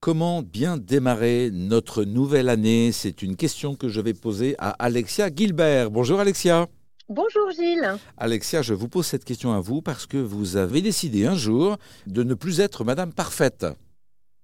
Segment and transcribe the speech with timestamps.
[0.00, 2.90] Comment bien démarrer notre nouvelle année?
[2.90, 5.90] C'est une question que je vais poser à Alexia Gilbert.
[5.90, 6.68] Bonjour Alexia.
[7.10, 7.98] Bonjour Gilles.
[8.16, 11.76] Alexia, je vous pose cette question à vous parce que vous avez décidé un jour
[12.06, 13.66] de ne plus être Madame Parfaite.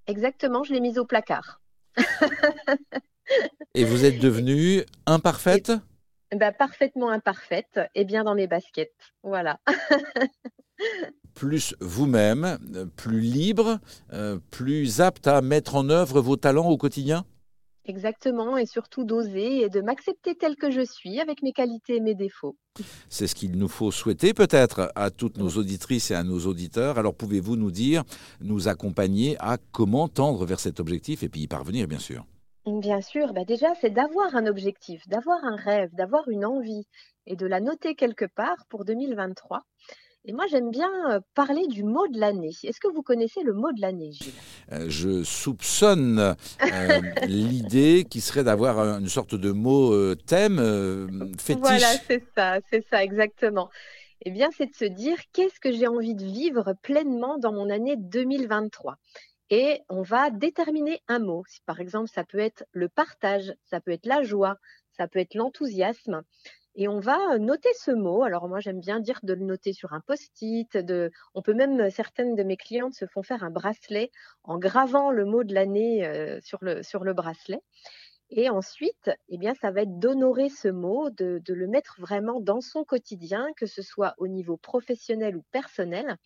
[0.06, 1.62] Exactement, je l'ai mise au placard.
[3.74, 5.72] Et vous êtes devenue imparfaite?
[6.34, 8.92] Bah, Parfaitement imparfaite et bien dans mes baskets.
[9.22, 9.58] Voilà.
[11.36, 12.58] plus vous-même,
[12.96, 13.78] plus libre,
[14.12, 17.24] euh, plus apte à mettre en œuvre vos talents au quotidien
[17.84, 22.00] Exactement, et surtout d'oser et de m'accepter tel que je suis, avec mes qualités et
[22.00, 22.56] mes défauts.
[23.08, 26.98] C'est ce qu'il nous faut souhaiter peut-être à toutes nos auditrices et à nos auditeurs.
[26.98, 28.02] Alors pouvez-vous nous dire,
[28.40, 32.24] nous accompagner à comment tendre vers cet objectif et puis y parvenir, bien sûr
[32.66, 36.88] Bien sûr, bah déjà, c'est d'avoir un objectif, d'avoir un rêve, d'avoir une envie
[37.26, 39.62] et de la noter quelque part pour 2023.
[40.28, 40.90] Et moi, j'aime bien
[41.34, 42.50] parler du mot de l'année.
[42.64, 44.32] Est-ce que vous connaissez le mot de l'année, Gilles?
[44.72, 46.34] Euh, Je soupçonne
[47.26, 50.58] l'idée qui serait d'avoir une sorte de mot thème
[51.38, 51.60] fétiche.
[51.60, 53.70] Voilà, c'est ça, c'est ça, exactement.
[54.22, 57.70] Eh bien, c'est de se dire qu'est-ce que j'ai envie de vivre pleinement dans mon
[57.70, 58.96] année 2023
[59.50, 61.44] et on va déterminer un mot.
[61.66, 64.56] Par exemple, ça peut être le partage, ça peut être la joie,
[64.96, 66.22] ça peut être l'enthousiasme.
[66.76, 68.22] Et on va noter ce mot.
[68.22, 70.78] Alors moi, j'aime bien dire de le noter sur un post-it.
[71.34, 74.10] On peut même, certaines de mes clientes se font faire un bracelet
[74.44, 77.60] en gravant le mot de l'année sur, le, sur le bracelet.
[78.30, 82.60] Et ensuite, eh bien, ça va être d'honorer ce mot, de, le mettre vraiment dans
[82.60, 86.16] son quotidien, que ce soit au niveau professionnel ou personnel.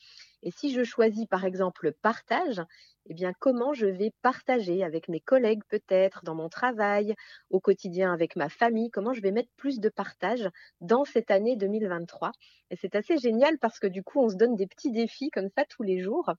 [0.42, 2.62] Et si je choisis par exemple le partage,
[3.08, 7.14] eh comment je vais partager avec mes collègues peut-être, dans mon travail,
[7.50, 10.48] au quotidien avec ma famille, comment je vais mettre plus de partage
[10.80, 12.32] dans cette année 2023.
[12.70, 15.48] Et c'est assez génial parce que du coup, on se donne des petits défis comme
[15.56, 16.30] ça tous les jours.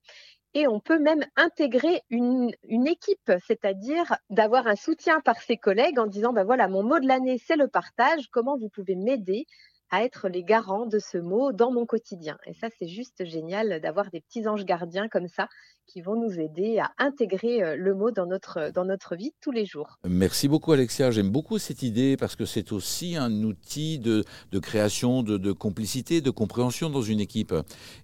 [0.54, 6.00] Et on peut même intégrer une, une équipe, c'est-à-dire d'avoir un soutien par ses collègues
[6.00, 9.46] en disant, ben voilà, mon mot de l'année, c'est le partage, comment vous pouvez m'aider
[9.92, 12.38] à être les garants de ce mot dans mon quotidien.
[12.46, 15.48] Et ça, c'est juste génial d'avoir des petits anges gardiens comme ça
[15.86, 19.52] qui vont nous aider à intégrer euh, le mot dans notre, dans notre vie tous
[19.52, 20.00] les jours.
[20.08, 24.60] Merci beaucoup Alexia, j'aime beaucoup cette idée parce que c'est aussi un outil de, de
[24.60, 27.54] création, de, de, complicité, de compréhension dans une équipe.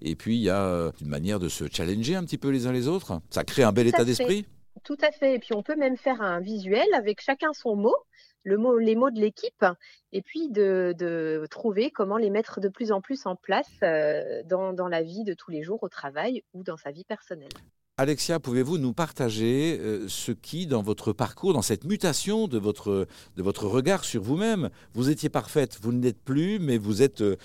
[0.01, 2.67] Et puis il y a euh, une manière de se challenger un petit peu les
[2.67, 3.21] uns les autres.
[3.29, 4.45] Ça crée un bel état d'esprit.
[4.83, 5.35] Tout à fait.
[5.35, 7.95] Et puis on peut même faire un visuel avec chacun son mot
[8.47, 9.66] les mots de l'équipe
[10.12, 14.88] et puis de, trouver comment les mettre de plus en plus en place euh, dans
[14.88, 17.50] la vie de tous les jours au travail ou dans sa vie personnelle.
[18.00, 23.08] Alexia, pouvez-vous nous partager euh, ce qui, dans votre parcours, dans cette mutation de votre,
[23.35, 27.22] de votre regard sur vous-même, vous étiez parfaite, vous ne l'êtes plus, mais vous êtes
[27.22, 27.38] euh,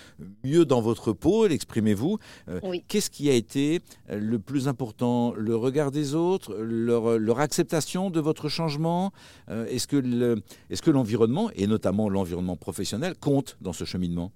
[0.43, 2.19] mieux dans votre peau, l'exprimez-vous.
[2.49, 3.81] Euh, qu'est-ce qui a été
[4.11, 9.11] le plus important Le regard des autres leur, leur acceptation de votre changement
[9.49, 14.31] Est-ce que l'environnement, et notamment l'environnement professionnel, compte dans ce cheminement?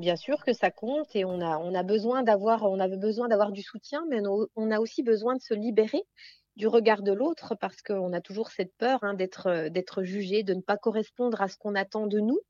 [0.00, 2.62] Bien sûr que ça compte et on a, besoin d'avoir,
[3.52, 4.22] du soutien, mais
[4.56, 6.02] on a aussi besoin de se libérer
[6.56, 10.54] du regard de l'autre parce qu'on a toujours cette peur hein, d'être, d'être jugé, de
[10.54, 12.40] ne pas correspondre à ce qu'on attend de nous.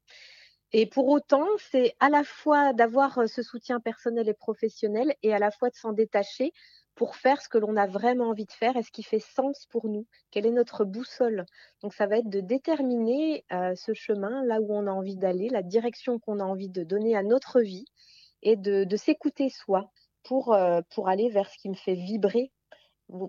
[0.71, 5.41] Et pour autant, c'est à la fois d'avoir ce soutien personnel et professionnel et à
[5.41, 6.53] la fois de s'en détacher
[7.01, 9.65] pour faire ce que l'on a vraiment envie de faire et ce qui fait sens
[9.71, 10.07] pour nous.
[10.31, 11.47] Quelle est notre boussole
[11.81, 15.49] Donc ça va être de déterminer euh, ce chemin, là où on a envie d'aller,
[15.49, 17.87] la direction qu'on a envie de donner à notre vie
[18.43, 19.91] et de, s'écouter soi
[20.31, 22.53] euh, pour aller vers ce qui me fait vibrer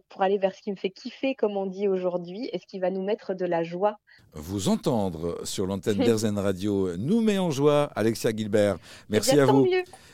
[0.09, 2.79] pour aller vers ce qui me fait kiffer, comme on dit aujourd'hui, et ce qui
[2.79, 3.99] va nous mettre de la joie?
[4.33, 8.77] Vous entendre sur l'antenne d'Erzen Radio nous met en joie, Alexia Gilbert.
[9.09, 9.67] Merci à vous.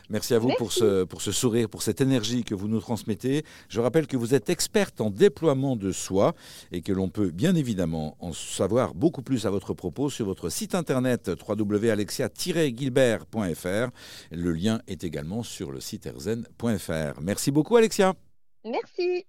[0.09, 3.44] Merci à vous Pour, ce, pour ce sourire, pour cette énergie que vous nous transmettez.
[3.67, 6.34] Je rappelle que vous êtes experte en déploiement de soi
[6.72, 10.47] et que l'on peut bien évidemment en savoir beaucoup plus à votre propos sur votre
[10.49, 13.89] site internet www.alexia-gilbert.fr.
[14.31, 17.19] Le lien est également sur le site erzen.fr.
[17.22, 18.13] Merci beaucoup Alexia.
[18.63, 19.25] Merci.